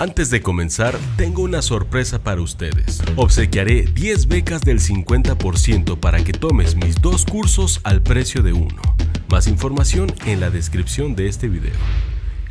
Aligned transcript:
Antes 0.00 0.30
de 0.30 0.40
comenzar, 0.40 0.96
tengo 1.16 1.42
una 1.42 1.60
sorpresa 1.60 2.20
para 2.20 2.40
ustedes. 2.40 3.02
Obsequiaré 3.16 3.82
10 3.82 4.28
becas 4.28 4.60
del 4.60 4.78
50% 4.78 5.98
para 5.98 6.22
que 6.22 6.32
tomes 6.32 6.76
mis 6.76 7.02
dos 7.02 7.24
cursos 7.24 7.80
al 7.82 8.00
precio 8.00 8.42
de 8.42 8.52
uno. 8.52 8.80
Más 9.28 9.48
información 9.48 10.12
en 10.24 10.38
la 10.38 10.50
descripción 10.50 11.16
de 11.16 11.26
este 11.26 11.48
video. 11.48 11.74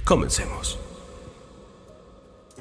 Comencemos. 0.04 0.87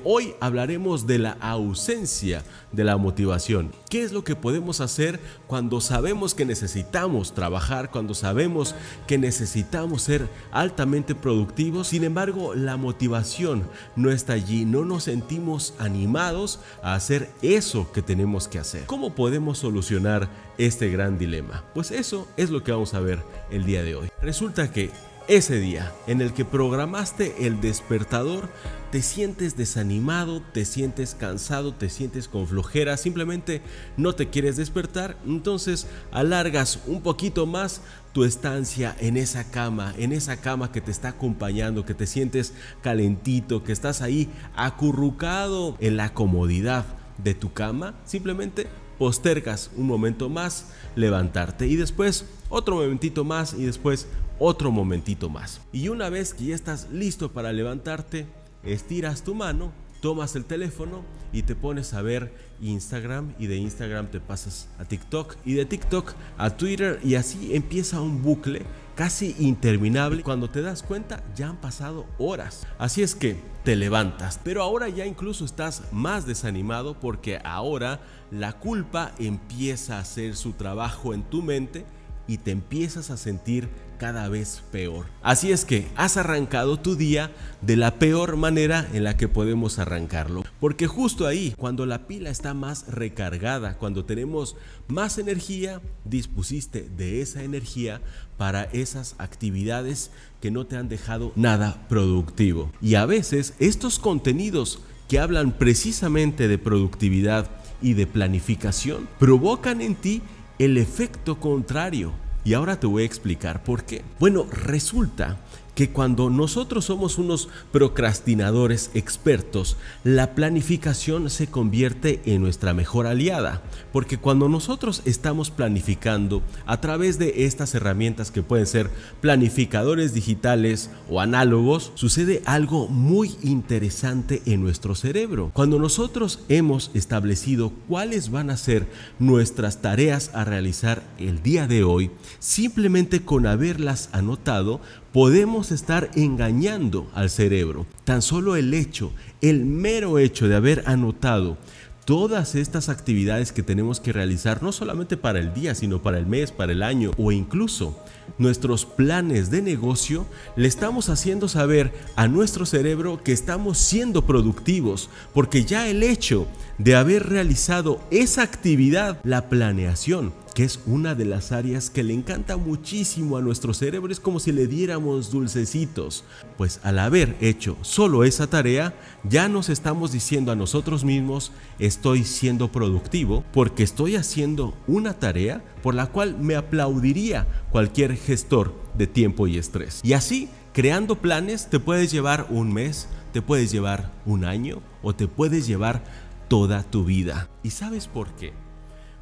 Hoy 0.08 0.36
hablaremos 0.38 1.08
de 1.08 1.18
la 1.18 1.32
ausencia 1.40 2.44
de 2.70 2.84
la 2.84 2.96
motivación. 2.96 3.72
¿Qué 3.90 4.04
es 4.04 4.12
lo 4.12 4.22
que 4.22 4.36
podemos 4.36 4.80
hacer 4.80 5.18
cuando 5.48 5.80
sabemos 5.80 6.32
que 6.32 6.44
necesitamos 6.44 7.34
trabajar, 7.34 7.90
cuando 7.90 8.14
sabemos 8.14 8.76
que 9.08 9.18
necesitamos 9.18 10.02
ser 10.02 10.28
altamente 10.52 11.16
productivos? 11.16 11.88
Sin 11.88 12.04
embargo, 12.04 12.54
la 12.54 12.76
motivación 12.76 13.68
no 13.96 14.12
está 14.12 14.34
allí, 14.34 14.64
no 14.64 14.84
nos 14.84 15.02
sentimos 15.02 15.74
animados 15.80 16.60
a 16.84 16.94
hacer 16.94 17.28
eso 17.42 17.90
que 17.90 18.00
tenemos 18.00 18.46
que 18.46 18.60
hacer. 18.60 18.84
¿Cómo 18.86 19.12
podemos 19.12 19.58
solucionar 19.58 20.28
este 20.56 20.88
gran 20.88 21.18
dilema? 21.18 21.64
Pues 21.74 21.90
eso 21.90 22.28
es 22.36 22.50
lo 22.50 22.62
que 22.62 22.70
vamos 22.70 22.94
a 22.94 23.00
ver 23.00 23.24
el 23.50 23.64
día 23.64 23.82
de 23.82 23.96
hoy. 23.96 24.08
Resulta 24.22 24.70
que 24.70 24.92
ese 25.28 25.58
día 25.58 25.92
en 26.06 26.20
el 26.20 26.32
que 26.32 26.44
programaste 26.44 27.46
el 27.46 27.60
despertador, 27.60 28.48
te 28.90 29.02
sientes 29.02 29.56
desanimado, 29.56 30.40
te 30.40 30.64
sientes 30.64 31.14
cansado, 31.14 31.74
te 31.74 31.88
sientes 31.88 32.28
con 32.28 32.46
flojera, 32.46 32.96
simplemente 32.96 33.60
no 33.96 34.14
te 34.14 34.30
quieres 34.30 34.56
despertar, 34.56 35.16
entonces 35.26 35.88
alargas 36.12 36.80
un 36.86 37.02
poquito 37.02 37.46
más 37.46 37.82
tu 38.12 38.24
estancia 38.24 38.96
en 39.00 39.16
esa 39.16 39.50
cama, 39.50 39.92
en 39.98 40.12
esa 40.12 40.36
cama 40.40 40.70
que 40.70 40.80
te 40.80 40.92
está 40.92 41.08
acompañando, 41.08 41.84
que 41.84 41.94
te 41.94 42.06
sientes 42.06 42.54
calentito, 42.82 43.64
que 43.64 43.72
estás 43.72 44.02
ahí 44.02 44.30
acurrucado 44.54 45.76
en 45.80 45.96
la 45.96 46.14
comodidad 46.14 46.84
de 47.18 47.34
tu 47.34 47.52
cama, 47.52 47.94
simplemente 48.04 48.68
postergas 48.98 49.70
un 49.76 49.86
momento 49.86 50.28
más 50.28 50.68
levantarte 50.94 51.66
y 51.66 51.76
después 51.76 52.24
otro 52.48 52.76
momentito 52.76 53.24
más 53.24 53.54
y 53.54 53.64
después 53.64 54.06
otro 54.38 54.70
momentito 54.70 55.28
más. 55.28 55.60
Y 55.72 55.88
una 55.88 56.08
vez 56.08 56.34
que 56.34 56.46
ya 56.46 56.54
estás 56.54 56.88
listo 56.90 57.32
para 57.32 57.52
levantarte, 57.52 58.26
estiras 58.62 59.22
tu 59.22 59.34
mano, 59.34 59.72
tomas 60.00 60.36
el 60.36 60.44
teléfono 60.44 61.04
y 61.32 61.42
te 61.42 61.54
pones 61.54 61.94
a 61.94 62.02
ver 62.02 62.32
Instagram 62.60 63.34
y 63.38 63.46
de 63.46 63.56
Instagram 63.56 64.10
te 64.10 64.20
pasas 64.20 64.68
a 64.78 64.84
TikTok 64.84 65.36
y 65.44 65.54
de 65.54 65.64
TikTok 65.64 66.14
a 66.38 66.50
Twitter 66.50 67.00
y 67.02 67.14
así 67.14 67.54
empieza 67.54 68.00
un 68.00 68.22
bucle 68.22 68.62
casi 68.94 69.34
interminable. 69.38 70.22
Cuando 70.22 70.48
te 70.48 70.62
das 70.62 70.82
cuenta 70.82 71.22
ya 71.34 71.48
han 71.48 71.60
pasado 71.60 72.06
horas. 72.18 72.66
Así 72.78 73.02
es 73.02 73.14
que 73.14 73.36
te 73.64 73.76
levantas, 73.76 74.40
pero 74.42 74.62
ahora 74.62 74.88
ya 74.88 75.06
incluso 75.06 75.44
estás 75.44 75.82
más 75.92 76.26
desanimado 76.26 76.98
porque 76.98 77.40
ahora 77.44 78.00
la 78.30 78.52
culpa 78.54 79.12
empieza 79.18 79.96
a 79.96 80.00
hacer 80.00 80.36
su 80.36 80.52
trabajo 80.52 81.14
en 81.14 81.22
tu 81.24 81.42
mente 81.42 81.84
y 82.28 82.38
te 82.38 82.50
empiezas 82.50 83.10
a 83.10 83.16
sentir 83.16 83.68
cada 83.98 84.28
vez 84.28 84.62
peor. 84.70 85.06
Así 85.22 85.52
es 85.52 85.64
que 85.64 85.88
has 85.96 86.16
arrancado 86.16 86.78
tu 86.78 86.96
día 86.96 87.30
de 87.62 87.76
la 87.76 87.98
peor 87.98 88.36
manera 88.36 88.88
en 88.92 89.04
la 89.04 89.16
que 89.16 89.28
podemos 89.28 89.78
arrancarlo. 89.78 90.44
Porque 90.60 90.86
justo 90.86 91.26
ahí, 91.26 91.54
cuando 91.56 91.86
la 91.86 92.06
pila 92.06 92.30
está 92.30 92.54
más 92.54 92.86
recargada, 92.88 93.78
cuando 93.78 94.04
tenemos 94.04 94.56
más 94.88 95.18
energía, 95.18 95.80
dispusiste 96.04 96.88
de 96.96 97.22
esa 97.22 97.42
energía 97.42 98.00
para 98.36 98.64
esas 98.64 99.14
actividades 99.18 100.10
que 100.40 100.50
no 100.50 100.66
te 100.66 100.76
han 100.76 100.88
dejado 100.88 101.32
nada 101.36 101.86
productivo. 101.88 102.70
Y 102.80 102.94
a 102.94 103.06
veces 103.06 103.54
estos 103.58 103.98
contenidos 103.98 104.80
que 105.08 105.18
hablan 105.18 105.52
precisamente 105.52 106.48
de 106.48 106.58
productividad 106.58 107.50
y 107.82 107.94
de 107.94 108.06
planificación 108.06 109.08
provocan 109.18 109.80
en 109.80 109.94
ti 109.94 110.22
el 110.58 110.78
efecto 110.78 111.38
contrario. 111.38 112.12
Y 112.46 112.54
ahora 112.54 112.78
te 112.78 112.86
voy 112.86 113.02
a 113.02 113.06
explicar 113.06 113.64
por 113.64 113.82
qué. 113.82 114.04
Bueno, 114.20 114.46
resulta 114.48 115.36
que 115.76 115.90
cuando 115.90 116.30
nosotros 116.30 116.86
somos 116.86 117.18
unos 117.18 117.50
procrastinadores 117.70 118.90
expertos, 118.94 119.76
la 120.04 120.34
planificación 120.34 121.28
se 121.28 121.48
convierte 121.48 122.22
en 122.24 122.40
nuestra 122.40 122.72
mejor 122.72 123.06
aliada. 123.06 123.62
Porque 123.92 124.16
cuando 124.16 124.48
nosotros 124.48 125.02
estamos 125.04 125.50
planificando 125.50 126.42
a 126.64 126.80
través 126.80 127.18
de 127.18 127.44
estas 127.44 127.74
herramientas 127.74 128.30
que 128.30 128.42
pueden 128.42 128.66
ser 128.66 128.90
planificadores 129.20 130.14
digitales 130.14 130.90
o 131.10 131.20
análogos, 131.20 131.92
sucede 131.94 132.42
algo 132.46 132.88
muy 132.88 133.36
interesante 133.42 134.40
en 134.46 134.62
nuestro 134.62 134.94
cerebro. 134.94 135.50
Cuando 135.52 135.78
nosotros 135.78 136.40
hemos 136.48 136.90
establecido 136.94 137.70
cuáles 137.86 138.30
van 138.30 138.48
a 138.48 138.56
ser 138.56 138.86
nuestras 139.18 139.82
tareas 139.82 140.30
a 140.32 140.44
realizar 140.44 141.02
el 141.18 141.42
día 141.42 141.66
de 141.66 141.84
hoy, 141.84 142.10
simplemente 142.38 143.20
con 143.20 143.46
haberlas 143.46 144.08
anotado, 144.12 144.80
podemos 145.16 145.72
estar 145.72 146.10
engañando 146.14 147.10
al 147.14 147.30
cerebro. 147.30 147.86
Tan 148.04 148.20
solo 148.20 148.54
el 148.54 148.74
hecho, 148.74 149.12
el 149.40 149.64
mero 149.64 150.18
hecho 150.18 150.46
de 150.46 150.56
haber 150.56 150.82
anotado 150.84 151.56
todas 152.04 152.54
estas 152.54 152.90
actividades 152.90 153.50
que 153.50 153.62
tenemos 153.62 153.98
que 153.98 154.12
realizar, 154.12 154.62
no 154.62 154.72
solamente 154.72 155.16
para 155.16 155.38
el 155.38 155.54
día, 155.54 155.74
sino 155.74 156.02
para 156.02 156.18
el 156.18 156.26
mes, 156.26 156.52
para 156.52 156.72
el 156.72 156.82
año 156.82 157.12
o 157.16 157.32
incluso 157.32 157.98
nuestros 158.36 158.84
planes 158.84 159.50
de 159.50 159.62
negocio, 159.62 160.26
le 160.54 160.68
estamos 160.68 161.08
haciendo 161.08 161.48
saber 161.48 161.94
a 162.14 162.28
nuestro 162.28 162.66
cerebro 162.66 163.22
que 163.24 163.32
estamos 163.32 163.78
siendo 163.78 164.26
productivos, 164.26 165.08
porque 165.32 165.64
ya 165.64 165.88
el 165.88 166.02
hecho 166.02 166.46
de 166.76 166.94
haber 166.94 167.26
realizado 167.26 168.02
esa 168.10 168.42
actividad, 168.42 169.18
la 169.24 169.48
planeación, 169.48 170.34
que 170.56 170.64
es 170.64 170.80
una 170.86 171.14
de 171.14 171.26
las 171.26 171.52
áreas 171.52 171.90
que 171.90 172.02
le 172.02 172.14
encanta 172.14 172.56
muchísimo 172.56 173.36
a 173.36 173.42
nuestro 173.42 173.74
cerebro, 173.74 174.10
es 174.10 174.20
como 174.20 174.40
si 174.40 174.52
le 174.52 174.66
diéramos 174.66 175.30
dulcecitos. 175.30 176.24
Pues 176.56 176.80
al 176.82 176.98
haber 176.98 177.36
hecho 177.42 177.76
solo 177.82 178.24
esa 178.24 178.46
tarea, 178.46 178.94
ya 179.22 179.50
nos 179.50 179.68
estamos 179.68 180.12
diciendo 180.12 180.50
a 180.50 180.56
nosotros 180.56 181.04
mismos, 181.04 181.52
estoy 181.78 182.24
siendo 182.24 182.72
productivo 182.72 183.44
porque 183.52 183.82
estoy 183.82 184.16
haciendo 184.16 184.72
una 184.86 185.12
tarea 185.12 185.62
por 185.82 185.94
la 185.94 186.06
cual 186.06 186.38
me 186.40 186.54
aplaudiría 186.54 187.46
cualquier 187.70 188.16
gestor 188.16 188.72
de 188.96 189.06
tiempo 189.06 189.46
y 189.46 189.58
estrés. 189.58 190.00
Y 190.04 190.14
así, 190.14 190.48
creando 190.72 191.16
planes, 191.16 191.68
te 191.68 191.80
puedes 191.80 192.10
llevar 192.10 192.46
un 192.48 192.72
mes, 192.72 193.08
te 193.34 193.42
puedes 193.42 193.70
llevar 193.70 194.10
un 194.24 194.46
año 194.46 194.80
o 195.02 195.14
te 195.14 195.28
puedes 195.28 195.66
llevar 195.66 196.02
toda 196.48 196.82
tu 196.82 197.04
vida. 197.04 197.50
¿Y 197.62 197.68
sabes 197.72 198.06
por 198.06 198.30
qué? 198.36 198.54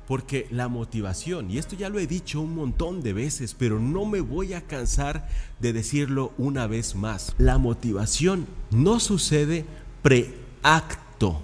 Porque 0.06 0.46
la 0.50 0.68
motivación, 0.68 1.50
y 1.50 1.58
esto 1.58 1.76
ya 1.76 1.88
lo 1.88 1.98
he 1.98 2.06
dicho 2.06 2.40
un 2.40 2.54
montón 2.54 3.02
de 3.02 3.12
veces, 3.12 3.54
pero 3.58 3.80
no 3.80 4.04
me 4.04 4.20
voy 4.20 4.52
a 4.52 4.60
cansar 4.60 5.28
de 5.60 5.72
decirlo 5.72 6.32
una 6.36 6.66
vez 6.66 6.94
más. 6.94 7.34
La 7.38 7.58
motivación 7.58 8.46
no 8.70 9.00
sucede 9.00 9.64
preacto, 10.02 11.42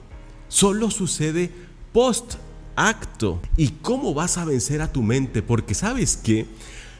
solo 0.48 0.90
sucede 0.90 1.50
post-acto. 1.92 3.40
¿Y 3.56 3.68
cómo 3.68 4.12
vas 4.12 4.36
a 4.36 4.44
vencer 4.44 4.82
a 4.82 4.92
tu 4.92 5.02
mente? 5.02 5.42
Porque 5.42 5.74
sabes 5.74 6.16
que 6.16 6.46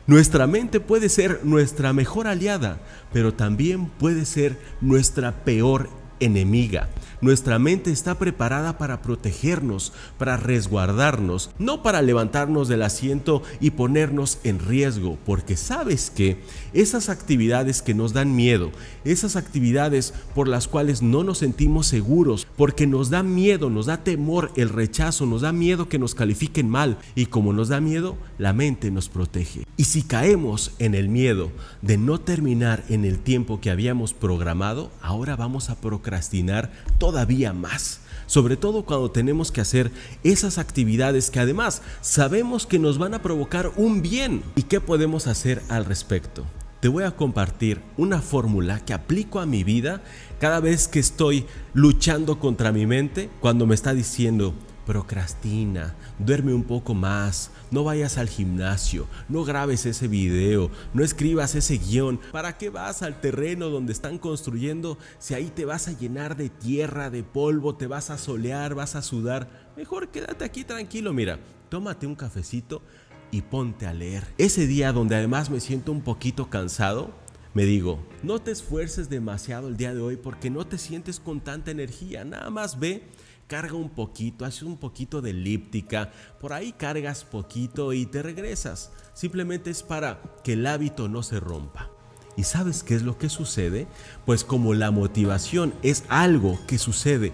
nuestra 0.06 0.46
mente 0.46 0.80
puede 0.80 1.08
ser 1.08 1.40
nuestra 1.44 1.92
mejor 1.92 2.26
aliada, 2.26 2.80
pero 3.12 3.34
también 3.34 3.86
puede 3.86 4.24
ser 4.24 4.58
nuestra 4.80 5.44
peor 5.44 5.88
enemiga. 6.20 6.88
Nuestra 7.22 7.58
mente 7.58 7.90
está 7.90 8.14
preparada 8.14 8.78
para 8.78 9.02
protegernos, 9.02 9.92
para 10.16 10.38
resguardarnos, 10.38 11.50
no 11.58 11.82
para 11.82 12.00
levantarnos 12.00 12.66
del 12.66 12.80
asiento 12.80 13.42
y 13.60 13.72
ponernos 13.72 14.38
en 14.42 14.58
riesgo, 14.58 15.18
porque 15.26 15.58
sabes 15.58 16.08
que 16.08 16.38
esas 16.72 17.10
actividades 17.10 17.82
que 17.82 17.92
nos 17.92 18.14
dan 18.14 18.34
miedo, 18.34 18.70
esas 19.04 19.36
actividades 19.36 20.14
por 20.34 20.48
las 20.48 20.66
cuales 20.66 21.02
no 21.02 21.22
nos 21.22 21.38
sentimos 21.38 21.86
seguros, 21.86 22.46
porque 22.56 22.86
nos 22.86 23.10
da 23.10 23.22
miedo, 23.22 23.68
nos 23.68 23.84
da 23.84 23.98
temor 23.98 24.50
el 24.56 24.70
rechazo, 24.70 25.26
nos 25.26 25.42
da 25.42 25.52
miedo 25.52 25.90
que 25.90 25.98
nos 25.98 26.14
califiquen 26.14 26.70
mal 26.70 26.96
y 27.14 27.26
como 27.26 27.52
nos 27.52 27.68
da 27.68 27.80
miedo, 27.80 28.16
la 28.38 28.54
mente 28.54 28.90
nos 28.90 29.10
protege. 29.10 29.66
Y 29.76 29.84
si 29.84 30.02
caemos 30.02 30.72
en 30.78 30.94
el 30.94 31.10
miedo 31.10 31.52
de 31.82 31.98
no 31.98 32.18
terminar 32.18 32.82
en 32.88 33.04
el 33.04 33.18
tiempo 33.18 33.60
que 33.60 33.70
habíamos 33.70 34.14
programado, 34.14 34.90
ahora 35.02 35.36
vamos 35.36 35.68
a 35.68 35.76
procrastinar 35.80 36.72
todo 36.98 37.09
todavía 37.10 37.52
más. 37.52 37.98
Sobre 38.26 38.56
todo 38.56 38.84
cuando 38.84 39.10
tenemos 39.10 39.50
que 39.50 39.60
hacer 39.60 39.90
esas 40.22 40.58
actividades 40.58 41.30
que 41.30 41.40
además 41.40 41.82
sabemos 42.00 42.66
que 42.66 42.78
nos 42.78 42.98
van 42.98 43.14
a 43.14 43.22
provocar 43.22 43.72
un 43.74 44.00
bien. 44.00 44.44
¿Y 44.54 44.62
qué 44.62 44.80
podemos 44.80 45.26
hacer 45.26 45.60
al 45.68 45.86
respecto? 45.86 46.44
Te 46.78 46.86
voy 46.86 47.02
a 47.02 47.16
compartir 47.16 47.80
una 47.96 48.22
fórmula 48.22 48.84
que 48.84 48.94
aplico 48.94 49.40
a 49.40 49.46
mi 49.46 49.64
vida 49.64 50.02
cada 50.38 50.60
vez 50.60 50.86
que 50.86 51.00
estoy 51.00 51.46
luchando 51.74 52.38
contra 52.38 52.70
mi 52.70 52.86
mente 52.86 53.28
cuando 53.40 53.66
me 53.66 53.74
está 53.74 53.92
diciendo, 53.92 54.54
procrastina, 54.90 55.94
duerme 56.18 56.52
un 56.52 56.64
poco 56.64 56.94
más, 56.94 57.52
no 57.70 57.84
vayas 57.84 58.18
al 58.18 58.28
gimnasio, 58.28 59.06
no 59.28 59.44
grabes 59.44 59.86
ese 59.86 60.08
video, 60.08 60.68
no 60.94 61.04
escribas 61.04 61.54
ese 61.54 61.78
guion. 61.78 62.18
¿Para 62.32 62.58
qué 62.58 62.70
vas 62.70 63.02
al 63.02 63.20
terreno 63.20 63.68
donde 63.68 63.92
están 63.92 64.18
construyendo 64.18 64.98
si 65.20 65.34
ahí 65.34 65.52
te 65.54 65.64
vas 65.64 65.86
a 65.86 65.96
llenar 65.96 66.36
de 66.36 66.48
tierra, 66.48 67.08
de 67.08 67.22
polvo, 67.22 67.76
te 67.76 67.86
vas 67.86 68.10
a 68.10 68.18
solear, 68.18 68.74
vas 68.74 68.96
a 68.96 69.02
sudar? 69.02 69.70
Mejor 69.76 70.08
quédate 70.08 70.44
aquí 70.44 70.64
tranquilo, 70.64 71.12
mira, 71.12 71.38
tómate 71.68 72.08
un 72.08 72.16
cafecito 72.16 72.82
y 73.30 73.42
ponte 73.42 73.86
a 73.86 73.94
leer. 73.94 74.26
Ese 74.38 74.66
día 74.66 74.92
donde 74.92 75.14
además 75.14 75.50
me 75.50 75.60
siento 75.60 75.92
un 75.92 76.00
poquito 76.00 76.50
cansado, 76.50 77.12
me 77.54 77.64
digo, 77.64 78.00
no 78.24 78.40
te 78.40 78.50
esfuerces 78.50 79.08
demasiado 79.08 79.68
el 79.68 79.76
día 79.76 79.94
de 79.94 80.00
hoy 80.00 80.16
porque 80.16 80.50
no 80.50 80.66
te 80.66 80.78
sientes 80.78 81.20
con 81.20 81.40
tanta 81.40 81.70
energía, 81.70 82.24
nada 82.24 82.50
más 82.50 82.80
ve 82.80 83.04
carga 83.50 83.74
un 83.74 83.90
poquito, 83.90 84.44
haces 84.44 84.62
un 84.62 84.76
poquito 84.76 85.20
de 85.20 85.30
elíptica, 85.30 86.12
por 86.40 86.52
ahí 86.52 86.70
cargas 86.70 87.24
poquito 87.24 87.92
y 87.92 88.06
te 88.06 88.22
regresas. 88.22 88.92
Simplemente 89.12 89.70
es 89.70 89.82
para 89.82 90.22
que 90.44 90.52
el 90.52 90.64
hábito 90.68 91.08
no 91.08 91.24
se 91.24 91.40
rompa. 91.40 91.90
¿Y 92.36 92.44
sabes 92.44 92.84
qué 92.84 92.94
es 92.94 93.02
lo 93.02 93.18
que 93.18 93.28
sucede? 93.28 93.88
Pues 94.24 94.44
como 94.44 94.72
la 94.72 94.92
motivación 94.92 95.74
es 95.82 96.04
algo 96.08 96.60
que 96.68 96.78
sucede 96.78 97.32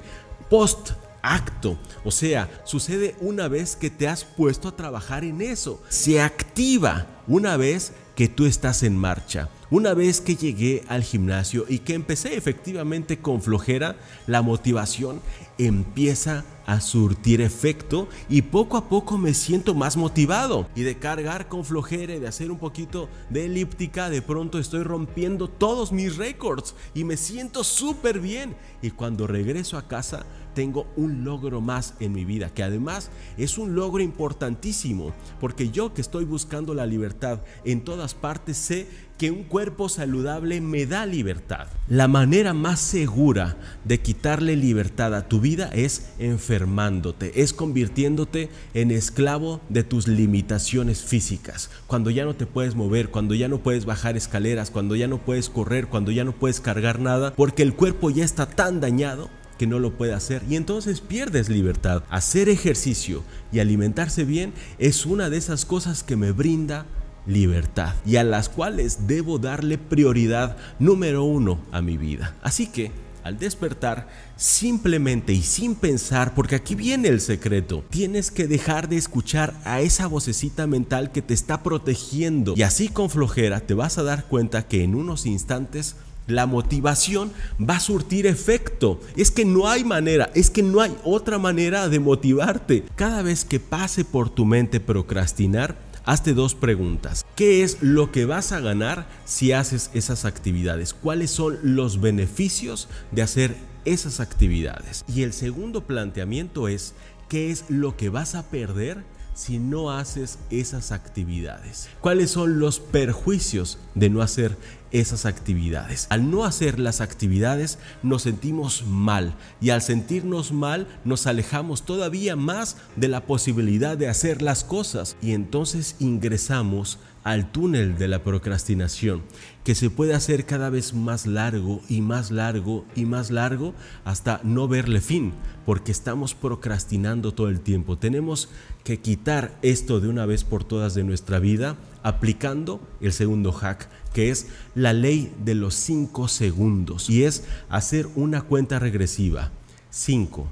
post 0.49 0.93
acto, 1.21 1.79
o 2.03 2.11
sea, 2.11 2.49
sucede 2.65 3.15
una 3.21 3.49
vez 3.49 3.77
que 3.77 3.91
te 3.91 4.09
has 4.09 4.25
puesto 4.25 4.69
a 4.69 4.77
trabajar 4.77 5.23
en 5.23 5.43
eso, 5.43 5.83
se 5.91 6.23
activa 6.23 7.07
una 7.27 7.59
vez 7.59 7.93
que 8.15 8.29
tú 8.29 8.47
estás 8.47 8.83
en 8.85 8.97
marcha. 8.97 9.51
Una 9.69 9.95
vez 9.95 10.21
que 10.21 10.37
llegué 10.37 10.85
al 10.87 11.03
gimnasio 11.03 11.65
y 11.69 11.81
que 11.81 11.95
empecé 11.95 12.37
efectivamente 12.37 13.19
con 13.19 13.43
flojera, 13.43 13.97
la 14.29 14.41
motivación 14.41 15.21
empieza 15.59 16.45
a 16.67 16.81
surtir 16.81 17.41
efecto 17.41 18.09
y 18.29 18.43
poco 18.43 18.77
a 18.77 18.89
poco 18.89 19.19
me 19.19 19.35
siento 19.35 19.75
más 19.75 19.97
motivado. 19.97 20.69
Y 20.77 20.83
de 20.83 20.99
cargar 20.99 21.49
con 21.49 21.65
flojera 21.65 22.15
y 22.15 22.21
de 22.21 22.29
hacer 22.29 22.53
un 22.53 22.59
poquito 22.59 23.09
de 23.29 23.47
elíptica, 23.47 24.09
de 24.09 24.23
pronto 24.23 24.61
estoy 24.61 24.85
rompiendo 24.85 25.49
todos 25.49 25.91
mis 25.91 26.17
récords 26.17 26.77
y 26.95 27.03
me 27.03 27.17
siento 27.17 27.65
súper 27.65 28.21
bien. 28.21 28.55
Y 28.83 28.91
cuando 28.91 29.27
regreso 29.27 29.79
a 29.79 29.89
casa, 29.89 30.27
tengo 30.55 30.87
un 30.97 31.23
logro 31.23 31.61
más 31.61 31.95
en 32.01 32.13
mi 32.13 32.25
vida, 32.25 32.49
que 32.49 32.63
además 32.63 33.11
es 33.37 33.59
un 33.59 33.75
logro 33.75 34.03
importantísimo, 34.03 35.13
porque 35.39 35.69
yo 35.69 35.93
que 35.93 36.01
estoy 36.01 36.25
buscando 36.25 36.73
la 36.73 36.87
libertad 36.87 37.41
en 37.67 37.85
todas 37.85 38.15
partes 38.15 38.57
sé 38.57 38.89
que 39.19 39.31
un 39.31 39.45
cuerpo 39.45 39.89
saludable 39.89 40.61
me 40.61 40.87
da 40.87 41.07
libertad. 41.07 41.69
La 41.89 42.09
manera 42.09 42.53
más 42.53 42.81
segura 42.81 43.57
de 43.85 44.01
quitarle 44.01 44.57
libertad 44.57 45.15
a 45.15 45.27
tu 45.27 45.41
vida 45.41 45.71
es 45.73 46.11
enfermándote, 46.19 47.43
es 47.43 47.53
convirtiéndote 47.53 48.51
en 48.75 48.91
esclavo 48.91 49.61
de 49.69 49.85
tus 49.85 50.07
limitaciones 50.07 51.03
físicas. 51.03 51.71
Cuando 51.87 52.11
ya 52.11 52.25
no 52.25 52.35
te 52.35 52.47
puedes 52.47 52.75
mover, 52.75 53.09
cuando 53.09 53.35
ya 53.35 53.49
no 53.49 53.59
puedes 53.59 53.87
bajar 53.87 54.17
escaleras, 54.17 54.71
cuando 54.71 54.97
ya 54.97 55.09
no 55.09 55.19
puedes 55.19 55.49
correr, 55.49 55.87
cuando 55.87 56.11
ya 56.11 56.25
no 56.25 56.33
puedes 56.33 56.61
cargar 56.61 57.01
nada, 57.01 57.33
porque 57.35 57.63
el 57.63 57.75
cuerpo 57.75 58.11
ya 58.11 58.25
está 58.25 58.47
tan 58.47 58.81
dañado 58.81 59.31
que 59.57 59.67
no 59.67 59.79
lo 59.79 59.93
puede 59.93 60.13
hacer 60.13 60.43
y 60.51 60.57
entonces 60.57 61.01
pierdes 61.01 61.49
libertad. 61.49 62.03
Hacer 62.11 62.49
ejercicio 62.49 63.23
y 63.53 63.61
alimentarse 63.61 64.25
bien 64.25 64.53
es 64.79 65.07
una 65.07 65.31
de 65.31 65.39
esas 65.39 65.65
cosas 65.65 66.03
que 66.03 66.17
me 66.17 66.33
brinda 66.33 66.85
libertad 67.27 67.95
y 68.05 68.17
a 68.17 68.25
las 68.25 68.49
cuales 68.49 69.07
debo 69.07 69.39
darle 69.39 69.79
prioridad 69.79 70.57
número 70.79 71.25
uno 71.25 71.59
a 71.73 71.83
mi 71.83 71.97
vida. 71.97 72.35
Así 72.43 72.67
que 72.67 72.91
al 73.27 73.39
despertar, 73.41 74.09
simplemente 74.37 75.33
y 75.33 75.43
sin 75.43 75.75
pensar, 75.75 76.33
porque 76.35 76.55
aquí 76.55 76.77
viene 76.77 77.09
el 77.09 77.21
secreto, 77.21 77.83
tienes 77.91 78.31
que 78.31 78.47
dejar 78.47 78.89
de 78.89 78.97
escuchar 78.97 79.53
a 79.65 79.81
esa 79.81 80.07
vocecita 80.07 80.69
mental 80.69 81.11
que 81.11 81.23
te 81.23 81.35
está 81.35 81.65
protegiendo 81.65 82.55
y 82.57 82.63
así 82.63 82.89
con 82.89 83.11
flojera 83.11 83.59
te 83.59 83.75
vas 83.75 83.99
a 83.99 84.05
dar 84.05 84.27
cuenta 84.27 84.69
que 84.69 84.85
en 84.85 84.95
unos 84.95 85.27
instantes 85.27 85.97
la 86.29 86.47
motivación 86.47 87.33
va 87.59 87.77
a 87.77 87.81
surtir 87.81 88.27
efecto. 88.27 89.01
Es 89.17 89.31
que 89.31 89.45
no 89.45 89.69
hay 89.69 89.85
manera, 89.85 90.31
es 90.35 90.51
que 90.51 90.63
no 90.63 90.81
hay 90.81 90.97
otra 91.05 91.39
manera 91.39 91.89
de 91.89 92.01
motivarte. 92.01 92.85
Cada 92.95 93.23
vez 93.23 93.45
que 93.45 93.61
pase 93.61 94.05
por 94.05 94.31
tu 94.31 94.45
mente 94.45 94.81
procrastinar, 94.81 95.77
hazte 96.07 96.33
dos 96.33 96.55
preguntas. 96.55 97.27
¿Qué 97.35 97.63
es 97.63 97.83
lo 97.83 98.13
que 98.13 98.25
vas 98.25 98.53
a 98.53 98.61
ganar 98.61 99.07
si 99.27 99.53
haces 99.53 99.91
esas 99.93 100.25
actividades? 100.25 100.95
¿Cuáles 100.95 101.31
son 101.31 101.59
los 101.63 102.01
beneficios 102.01 102.89
de 103.11 103.23
hacer 103.23 103.57
esas 103.85 104.21
actividades? 104.21 105.05
Y 105.13 105.25
el 105.25 105.33
segundo 105.33 105.85
planteamiento 105.85 106.69
es, 106.69 106.95
¿qué 107.29 107.51
es 107.51 107.65
lo 107.69 107.97
que 107.97 108.09
vas 108.09 108.35
a 108.37 108.49
perder 108.49 109.03
si 109.35 109.59
no 109.59 109.91
haces 109.91 110.39
esas 110.51 110.93
actividades? 110.93 111.89
¿Cuáles 112.01 112.31
son 112.31 112.61
los 112.61 112.79
perjuicios 112.79 113.79
de 113.95 114.09
no 114.09 114.23
hacer 114.23 114.57
esas 114.93 115.27
actividades? 115.27 116.07
Al 116.11 116.31
no 116.31 116.45
hacer 116.45 116.79
las 116.79 117.01
actividades 117.01 117.79
nos 118.03 118.23
sentimos 118.23 118.85
mal 118.87 119.35
y 119.61 119.71
al 119.71 119.83
sentirnos 119.83 120.53
mal 120.53 120.87
nos 121.05 121.27
alejamos 121.27 121.85
todavía 121.85 122.37
más 122.37 122.77
de 122.97 123.09
la 123.09 123.27
posibilidad 123.27 123.97
de 123.97 124.09
hacer 124.09 124.43
las 124.43 124.65
cosas 124.65 125.17
y 125.23 125.33
entonces 125.33 125.97
ingresamos 125.99 126.99
al 127.27 127.51
túnel 127.51 127.99
de 127.99 128.07
la 128.07 128.23
procrastinación, 128.23 129.23
que 129.65 129.75
se 129.75 129.91
puede 129.91 130.15
hacer 130.15 130.47
cada 130.47 130.71
vez 130.71 130.95
más 130.95 131.27
largo 131.27 131.81
y 131.89 132.01
más 132.01 132.31
largo 132.31 132.85
y 132.95 133.05
más 133.05 133.33
largo 133.33 133.75
hasta 134.05 134.41
no 134.45 134.69
verle 134.69 135.01
fin, 135.01 135.33
porque 135.65 135.91
estamos 135.91 136.35
procrastinando 136.35 137.35
todo 137.35 137.49
el 137.49 137.59
tiempo. 137.59 137.99
Tenemos 137.99 138.49
que 138.85 139.01
quitar 139.01 139.59
esto 139.63 139.99
de 139.99 140.07
una 140.07 140.25
vez 140.25 140.45
por 140.45 140.63
todas 140.63 140.95
de 140.95 141.03
nuestra 141.03 141.41
vida 141.41 141.75
aplicando 142.07 142.81
el 143.01 143.13
segundo 143.13 143.51
hack, 143.51 143.89
que 144.13 144.31
es 144.31 144.47
la 144.77 144.93
ley 144.93 145.35
de 145.45 145.57
los 145.57 145.75
5 145.75 146.29
segundos, 146.29 147.11
y 147.11 147.25
es 147.25 147.43
hacer 147.69 148.07
una 148.15 148.43
cuenta 148.43 148.79
regresiva. 148.79 149.51
5, 149.91 150.47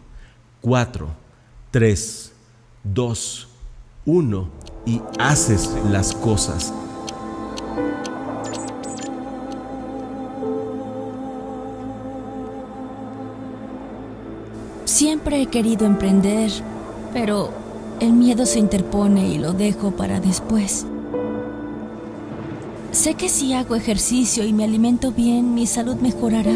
4, 0.60 1.08
3, 1.70 2.32
2, 2.82 3.48
1 4.04 4.50
y 4.84 5.00
haces 5.20 5.70
las 5.92 6.12
cosas. 6.12 6.74
Siempre 14.86 15.40
he 15.40 15.46
querido 15.46 15.86
emprender, 15.86 16.50
pero 17.12 17.52
el 18.00 18.12
miedo 18.12 18.44
se 18.44 18.58
interpone 18.58 19.28
y 19.28 19.38
lo 19.38 19.52
dejo 19.52 19.92
para 19.92 20.18
después. 20.18 20.84
Sé 22.94 23.14
que 23.14 23.28
si 23.28 23.54
hago 23.54 23.74
ejercicio 23.74 24.46
y 24.46 24.52
me 24.52 24.62
alimento 24.62 25.10
bien, 25.10 25.52
mi 25.52 25.66
salud 25.66 25.96
mejorará, 25.96 26.54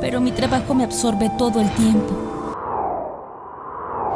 pero 0.00 0.20
mi 0.20 0.30
trabajo 0.30 0.72
me 0.72 0.84
absorbe 0.84 1.32
todo 1.36 1.60
el 1.60 1.68
tiempo. 1.74 2.16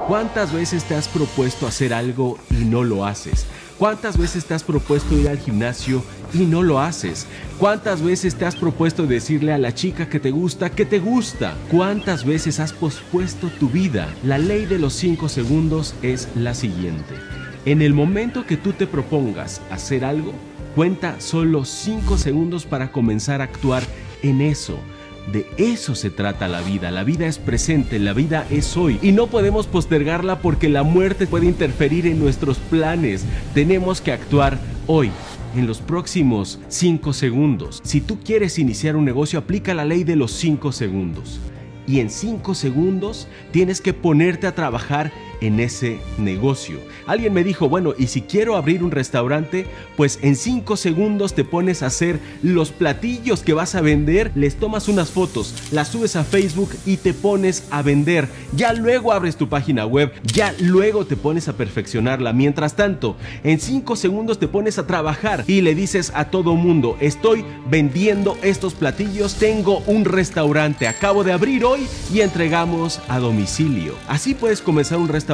¿Cuántas 0.06 0.52
veces 0.52 0.84
te 0.84 0.94
has 0.94 1.08
propuesto 1.08 1.66
hacer 1.66 1.92
algo 1.92 2.38
y 2.48 2.64
no 2.64 2.84
lo 2.84 3.04
haces? 3.04 3.44
¿Cuántas 3.76 4.16
veces 4.16 4.44
te 4.44 4.54
has 4.54 4.62
propuesto 4.62 5.18
ir 5.18 5.28
al 5.28 5.40
gimnasio 5.40 6.04
y 6.32 6.46
no 6.46 6.62
lo 6.62 6.78
haces? 6.78 7.26
¿Cuántas 7.58 8.02
veces 8.02 8.36
te 8.36 8.46
has 8.46 8.54
propuesto 8.54 9.08
decirle 9.08 9.52
a 9.52 9.58
la 9.58 9.74
chica 9.74 10.08
que 10.08 10.20
te 10.20 10.30
gusta 10.30 10.70
que 10.70 10.86
te 10.86 11.00
gusta? 11.00 11.56
¿Cuántas 11.72 12.24
veces 12.24 12.60
has 12.60 12.72
pospuesto 12.72 13.48
tu 13.58 13.68
vida? 13.68 14.14
La 14.22 14.38
ley 14.38 14.64
de 14.64 14.78
los 14.78 14.92
5 14.94 15.28
segundos 15.28 15.96
es 16.02 16.28
la 16.36 16.54
siguiente. 16.54 17.16
En 17.64 17.82
el 17.82 17.94
momento 17.94 18.46
que 18.46 18.56
tú 18.56 18.72
te 18.72 18.86
propongas 18.86 19.60
hacer 19.70 20.04
algo, 20.04 20.32
cuenta 20.74 21.20
solo 21.20 21.64
5 21.64 22.18
segundos 22.18 22.66
para 22.66 22.92
comenzar 22.92 23.40
a 23.40 23.44
actuar 23.44 23.82
en 24.22 24.40
eso. 24.40 24.78
De 25.32 25.46
eso 25.58 25.94
se 25.94 26.08
trata 26.08 26.48
la 26.48 26.62
vida. 26.62 26.90
La 26.90 27.04
vida 27.04 27.26
es 27.26 27.38
presente, 27.38 27.98
la 27.98 28.14
vida 28.14 28.46
es 28.50 28.76
hoy. 28.76 28.98
Y 29.02 29.12
no 29.12 29.26
podemos 29.26 29.66
postergarla 29.66 30.40
porque 30.40 30.70
la 30.70 30.82
muerte 30.82 31.26
puede 31.26 31.46
interferir 31.46 32.06
en 32.06 32.18
nuestros 32.18 32.58
planes. 32.58 33.26
Tenemos 33.52 34.00
que 34.00 34.12
actuar 34.12 34.58
hoy 34.86 35.10
en 35.54 35.66
los 35.66 35.80
próximos 35.80 36.58
5 36.68 37.12
segundos. 37.12 37.80
Si 37.84 38.00
tú 38.00 38.18
quieres 38.24 38.58
iniciar 38.58 38.96
un 38.96 39.04
negocio, 39.04 39.38
aplica 39.38 39.74
la 39.74 39.84
ley 39.84 40.02
de 40.02 40.16
los 40.16 40.32
5 40.32 40.72
segundos. 40.72 41.40
Y 41.86 42.00
en 42.00 42.10
5 42.10 42.54
segundos 42.54 43.28
tienes 43.50 43.80
que 43.80 43.94
ponerte 43.94 44.46
a 44.46 44.54
trabajar 44.54 45.12
en 45.40 45.60
ese 45.60 46.00
negocio. 46.18 46.78
Alguien 47.06 47.32
me 47.32 47.44
dijo, 47.44 47.68
bueno, 47.68 47.94
y 47.96 48.08
si 48.08 48.22
quiero 48.22 48.56
abrir 48.56 48.82
un 48.82 48.90
restaurante, 48.90 49.66
pues 49.96 50.18
en 50.22 50.36
5 50.36 50.76
segundos 50.76 51.34
te 51.34 51.44
pones 51.44 51.82
a 51.82 51.86
hacer 51.86 52.18
los 52.42 52.70
platillos 52.70 53.42
que 53.42 53.52
vas 53.52 53.74
a 53.74 53.80
vender, 53.80 54.32
les 54.34 54.56
tomas 54.56 54.88
unas 54.88 55.10
fotos, 55.10 55.54
las 55.70 55.88
subes 55.88 56.16
a 56.16 56.24
Facebook 56.24 56.70
y 56.86 56.96
te 56.96 57.14
pones 57.14 57.64
a 57.70 57.82
vender. 57.82 58.28
Ya 58.54 58.72
luego 58.72 59.12
abres 59.12 59.36
tu 59.36 59.48
página 59.48 59.86
web, 59.86 60.12
ya 60.24 60.54
luego 60.60 61.06
te 61.06 61.16
pones 61.16 61.48
a 61.48 61.56
perfeccionarla. 61.56 62.32
Mientras 62.32 62.74
tanto, 62.74 63.16
en 63.44 63.60
5 63.60 63.96
segundos 63.96 64.38
te 64.38 64.48
pones 64.48 64.78
a 64.78 64.86
trabajar 64.86 65.44
y 65.46 65.60
le 65.60 65.74
dices 65.74 66.12
a 66.14 66.26
todo 66.26 66.54
mundo, 66.54 66.96
estoy 67.00 67.44
vendiendo 67.70 68.36
estos 68.42 68.74
platillos, 68.74 69.34
tengo 69.34 69.82
un 69.86 70.04
restaurante, 70.04 70.88
acabo 70.88 71.24
de 71.24 71.32
abrir 71.32 71.64
hoy 71.64 71.86
y 72.12 72.20
entregamos 72.20 73.00
a 73.08 73.18
domicilio. 73.18 73.94
Así 74.08 74.34
puedes 74.34 74.60
comenzar 74.60 74.98
un 74.98 75.08
restaurante 75.08 75.27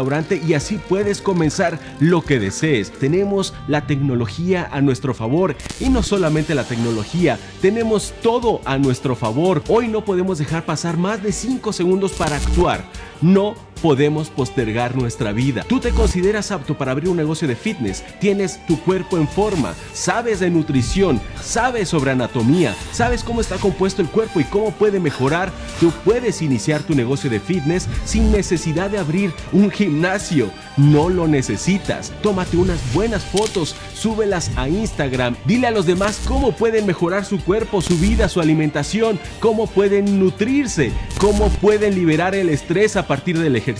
y 0.44 0.54
así 0.54 0.80
puedes 0.88 1.20
comenzar 1.20 1.78
lo 2.00 2.22
que 2.22 2.40
desees. 2.40 2.90
Tenemos 2.90 3.54
la 3.68 3.86
tecnología 3.86 4.68
a 4.72 4.80
nuestro 4.80 5.14
favor 5.14 5.54
y 5.78 5.88
no 5.88 6.02
solamente 6.02 6.54
la 6.56 6.64
tecnología, 6.64 7.38
tenemos 7.62 8.12
todo 8.20 8.60
a 8.64 8.76
nuestro 8.76 9.14
favor. 9.14 9.62
Hoy 9.68 9.86
no 9.86 10.04
podemos 10.04 10.38
dejar 10.38 10.64
pasar 10.64 10.96
más 10.96 11.22
de 11.22 11.30
5 11.30 11.72
segundos 11.72 12.12
para 12.12 12.36
actuar. 12.36 12.84
No 13.22 13.54
podemos 13.84 14.30
postergar 14.30 14.96
nuestra 14.96 15.32
vida. 15.32 15.62
Tú 15.68 15.78
te 15.78 15.90
consideras 15.90 16.50
apto 16.52 16.74
para 16.78 16.92
abrir 16.92 17.10
un 17.10 17.18
negocio 17.18 17.46
de 17.46 17.54
fitness, 17.54 18.02
tienes 18.18 18.58
tu 18.66 18.80
cuerpo 18.80 19.18
en 19.18 19.28
forma, 19.28 19.74
sabes 19.92 20.40
de 20.40 20.48
nutrición, 20.48 21.20
sabes 21.42 21.90
sobre 21.90 22.12
anatomía, 22.12 22.74
sabes 22.92 23.22
cómo 23.22 23.42
está 23.42 23.56
compuesto 23.56 24.00
el 24.00 24.08
cuerpo 24.08 24.40
y 24.40 24.44
cómo 24.44 24.70
puede 24.70 25.00
mejorar. 25.00 25.52
Tú 25.80 25.92
puedes 26.02 26.40
iniciar 26.40 26.82
tu 26.82 26.94
negocio 26.94 27.28
de 27.28 27.40
fitness 27.40 27.86
sin 28.06 28.32
necesidad 28.32 28.88
de 28.88 28.96
abrir 28.96 29.34
un 29.52 29.70
gimnasio. 29.70 30.50
No 30.78 31.10
lo 31.10 31.28
necesitas. 31.28 32.10
Tómate 32.22 32.56
unas 32.56 32.80
buenas 32.94 33.22
fotos, 33.22 33.76
súbelas 33.94 34.50
a 34.56 34.66
Instagram. 34.66 35.36
Dile 35.44 35.66
a 35.66 35.70
los 35.70 35.84
demás 35.84 36.22
cómo 36.26 36.52
pueden 36.52 36.86
mejorar 36.86 37.26
su 37.26 37.38
cuerpo, 37.38 37.82
su 37.82 37.98
vida, 37.98 38.30
su 38.30 38.40
alimentación, 38.40 39.20
cómo 39.40 39.66
pueden 39.66 40.18
nutrirse, 40.18 40.90
cómo 41.18 41.50
pueden 41.50 41.94
liberar 41.94 42.34
el 42.34 42.48
estrés 42.48 42.96
a 42.96 43.06
partir 43.06 43.38
del 43.38 43.56
ejercicio 43.56 43.73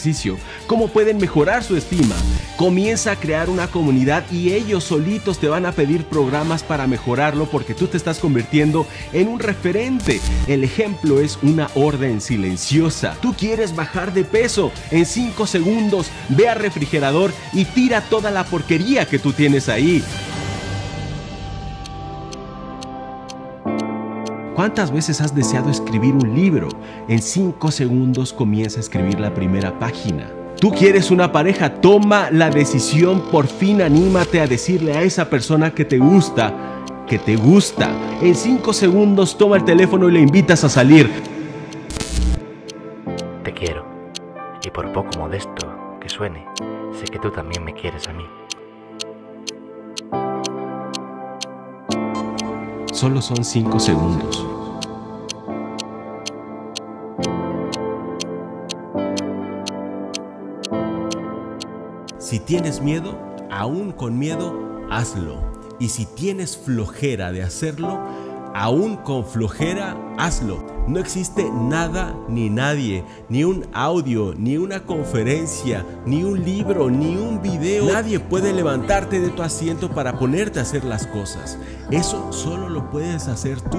cómo 0.67 0.89
pueden 0.89 1.19
mejorar 1.19 1.63
su 1.63 1.77
estima. 1.77 2.17
Comienza 2.57 3.13
a 3.13 3.17
crear 3.17 3.51
una 3.51 3.69
comunidad 3.69 4.25
y 4.31 4.53
ellos 4.53 4.85
solitos 4.85 5.39
te 5.39 5.49
van 5.49 5.67
a 5.67 5.73
pedir 5.73 6.05
programas 6.05 6.63
para 6.63 6.87
mejorarlo 6.87 7.47
porque 7.47 7.75
tú 7.75 7.87
te 7.87 7.97
estás 7.97 8.19
convirtiendo 8.19 8.87
en 9.13 9.29
un 9.29 9.41
referente. 9.41 10.21
El 10.47 10.65
ejemplo 10.65 11.21
es 11.21 11.39
una 11.43 11.69
orden 11.75 12.21
silenciosa. 12.21 13.17
Tú 13.21 13.35
quieres 13.35 13.75
bajar 13.75 14.13
de 14.13 14.25
peso 14.25 14.73
en 14.91 15.07
5 15.07 15.47
segundos, 15.47 16.09
ve 16.29 16.49
al 16.49 16.59
refrigerador 16.59 17.33
y 17.53 17.65
tira 17.65 18.01
toda 18.03 18.31
la 18.31 18.45
porquería 18.45 19.07
que 19.07 19.19
tú 19.19 19.33
tienes 19.33 19.69
ahí. 19.69 20.03
¿Cuántas 24.65 24.91
veces 24.93 25.21
has 25.21 25.35
deseado 25.35 25.69
escribir 25.69 26.15
un 26.15 26.35
libro? 26.35 26.71
En 27.07 27.21
5 27.21 27.71
segundos 27.71 28.33
comienza 28.33 28.79
a 28.79 28.81
escribir 28.81 29.21
la 29.21 29.35
primera 29.35 29.79
página. 29.79 30.33
Tú 30.59 30.71
quieres 30.71 31.11
una 31.11 31.31
pareja, 31.31 31.83
toma 31.83 32.31
la 32.31 32.49
decisión, 32.49 33.21
por 33.31 33.47
fin 33.47 33.83
anímate 33.83 34.41
a 34.41 34.47
decirle 34.47 34.95
a 34.95 35.03
esa 35.03 35.29
persona 35.29 35.75
que 35.75 35.85
te 35.85 35.99
gusta, 35.99 36.55
que 37.07 37.19
te 37.19 37.37
gusta. 37.37 37.91
En 38.23 38.35
5 38.35 38.73
segundos 38.73 39.37
toma 39.37 39.57
el 39.59 39.65
teléfono 39.65 40.09
y 40.09 40.13
le 40.13 40.21
invitas 40.21 40.65
a 40.65 40.71
salir. 40.71 41.11
Te 43.43 43.53
quiero, 43.53 43.85
y 44.65 44.71
por 44.71 44.91
poco 44.95 45.11
modesto 45.19 45.99
que 46.01 46.09
suene, 46.09 46.43
sé 46.99 47.05
que 47.05 47.19
tú 47.19 47.31
también 47.31 47.63
me 47.67 47.75
quieres 47.75 48.09
a 48.09 48.15
mí. 48.15 48.25
Solo 52.95 53.21
son 53.21 53.45
5 53.45 53.79
segundos. 53.79 54.54
Si 62.35 62.41
tienes 62.41 62.81
miedo, 62.81 63.17
aún 63.49 63.93
con 63.93 64.19
miedo, 64.19 64.53
hazlo. 64.91 65.37
Y 65.79 65.91
si 65.91 66.05
tienes 66.05 66.57
flojera 66.57 67.31
de 67.31 67.45
hacerlo, 67.45 68.01
aún 68.53 68.97
con 68.97 69.25
flojera, 69.25 69.97
hazlo. 70.19 70.67
No 70.89 70.99
existe 70.99 71.49
nada 71.49 72.13
ni 72.29 72.51
nadie, 72.51 73.05
ni 73.29 73.45
un 73.45 73.65
audio, 73.73 74.35
ni 74.37 74.57
una 74.57 74.83
conferencia, 74.83 75.87
ni 76.07 76.25
un 76.25 76.43
libro, 76.43 76.91
ni 76.91 77.17
un 77.17 77.41
video. 77.41 77.85
Nadie 77.85 78.19
puede 78.19 78.53
levantarte 78.53 79.21
de 79.21 79.31
tu 79.31 79.45
asiento 79.45 79.93
para 79.93 80.19
ponerte 80.19 80.59
a 80.59 80.63
hacer 80.63 80.83
las 80.83 81.07
cosas. 81.07 81.57
Eso 81.93 82.33
solo 82.33 82.69
lo 82.69 82.91
puedes 82.91 83.29
hacer 83.29 83.61
tú. 83.61 83.79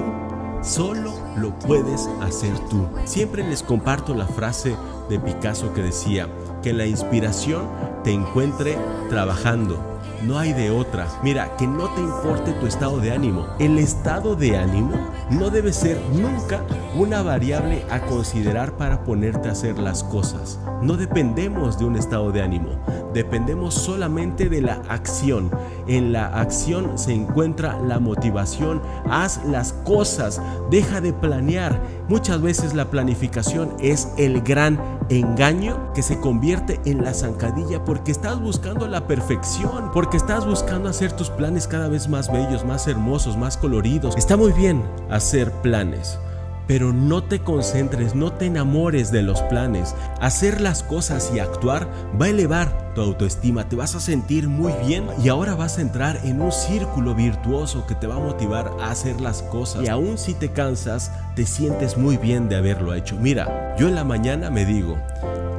Solo 0.66 1.12
lo 1.36 1.56
puedes 1.60 2.08
hacer 2.20 2.58
tú. 2.68 2.88
Siempre 3.04 3.48
les 3.48 3.62
comparto 3.62 4.14
la 4.14 4.26
frase 4.26 4.74
de 5.08 5.20
Picasso 5.20 5.72
que 5.72 5.80
decía 5.80 6.28
que 6.60 6.72
la 6.72 6.86
inspiración 6.86 7.68
te 8.02 8.10
encuentre 8.10 8.76
trabajando. 9.08 9.80
No 10.24 10.40
hay 10.40 10.52
de 10.52 10.72
otra. 10.72 11.06
Mira, 11.22 11.56
que 11.56 11.68
no 11.68 11.88
te 11.90 12.00
importe 12.00 12.52
tu 12.54 12.66
estado 12.66 12.98
de 12.98 13.12
ánimo. 13.12 13.46
El 13.60 13.78
estado 13.78 14.34
de 14.34 14.56
ánimo 14.58 14.96
no 15.30 15.50
debe 15.50 15.72
ser 15.72 16.00
nunca 16.12 16.64
una 16.96 17.22
variable 17.22 17.84
a 17.88 18.00
considerar 18.00 18.76
para 18.76 19.04
ponerte 19.04 19.48
a 19.48 19.52
hacer 19.52 19.78
las 19.78 20.02
cosas. 20.02 20.58
No 20.82 20.96
dependemos 20.96 21.78
de 21.78 21.84
un 21.84 21.94
estado 21.94 22.32
de 22.32 22.42
ánimo. 22.42 22.70
Dependemos 23.16 23.72
solamente 23.72 24.50
de 24.50 24.60
la 24.60 24.82
acción. 24.90 25.50
En 25.86 26.12
la 26.12 26.26
acción 26.38 26.98
se 26.98 27.14
encuentra 27.14 27.80
la 27.80 27.98
motivación. 27.98 28.82
Haz 29.08 29.40
las 29.46 29.72
cosas. 29.72 30.38
Deja 30.70 31.00
de 31.00 31.14
planear. 31.14 31.80
Muchas 32.10 32.42
veces 32.42 32.74
la 32.74 32.90
planificación 32.90 33.72
es 33.80 34.08
el 34.18 34.42
gran 34.42 34.78
engaño 35.08 35.94
que 35.94 36.02
se 36.02 36.20
convierte 36.20 36.78
en 36.84 37.02
la 37.02 37.14
zancadilla 37.14 37.86
porque 37.86 38.12
estás 38.12 38.38
buscando 38.38 38.86
la 38.86 39.06
perfección, 39.06 39.92
porque 39.94 40.18
estás 40.18 40.44
buscando 40.44 40.90
hacer 40.90 41.12
tus 41.12 41.30
planes 41.30 41.66
cada 41.66 41.88
vez 41.88 42.10
más 42.10 42.30
bellos, 42.30 42.66
más 42.66 42.86
hermosos, 42.86 43.38
más 43.38 43.56
coloridos. 43.56 44.14
Está 44.18 44.36
muy 44.36 44.52
bien 44.52 44.82
hacer 45.08 45.50
planes, 45.62 46.18
pero 46.66 46.92
no 46.92 47.24
te 47.24 47.38
concentres, 47.38 48.14
no 48.14 48.34
te 48.34 48.44
enamores 48.44 49.10
de 49.10 49.22
los 49.22 49.40
planes. 49.44 49.94
Hacer 50.20 50.60
las 50.60 50.82
cosas 50.82 51.32
y 51.34 51.38
actuar 51.38 51.88
va 52.20 52.26
a 52.26 52.28
elevar 52.28 52.85
tu 52.96 53.02
autoestima, 53.02 53.68
te 53.68 53.76
vas 53.76 53.94
a 53.94 54.00
sentir 54.00 54.48
muy 54.48 54.72
bien 54.86 55.06
y 55.22 55.28
ahora 55.28 55.54
vas 55.54 55.76
a 55.76 55.82
entrar 55.82 56.18
en 56.24 56.40
un 56.40 56.50
círculo 56.50 57.14
virtuoso 57.14 57.86
que 57.86 57.94
te 57.94 58.06
va 58.06 58.16
a 58.16 58.20
motivar 58.20 58.72
a 58.80 58.90
hacer 58.90 59.20
las 59.20 59.42
cosas. 59.42 59.84
Y 59.84 59.88
aún 59.88 60.16
si 60.16 60.32
te 60.32 60.50
cansas, 60.50 61.12
te 61.34 61.44
sientes 61.44 61.98
muy 61.98 62.16
bien 62.16 62.48
de 62.48 62.56
haberlo 62.56 62.94
hecho. 62.94 63.16
Mira, 63.20 63.76
yo 63.78 63.86
en 63.86 63.94
la 63.94 64.04
mañana 64.04 64.48
me 64.48 64.64
digo, 64.64 64.96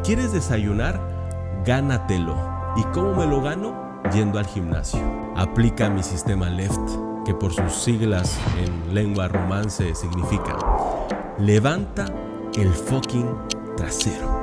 ¿quieres 0.03 0.33
desayunar? 0.33 0.99
Gánatelo. 1.63 2.35
¿Y 2.75 2.81
cómo 2.85 3.13
me 3.13 3.27
lo 3.27 3.39
gano? 3.41 4.01
Yendo 4.11 4.39
al 4.39 4.47
gimnasio. 4.47 4.99
Aplica 5.35 5.91
mi 5.91 6.01
sistema 6.01 6.49
LEFT 6.49 6.89
que 7.23 7.35
por 7.35 7.53
sus 7.53 7.73
siglas 7.73 8.35
en 8.57 8.95
lengua 8.95 9.27
romance 9.27 9.93
significa 9.93 10.57
levanta 11.37 12.05
el 12.55 12.73
fucking 12.73 13.29
trasero. 13.75 14.36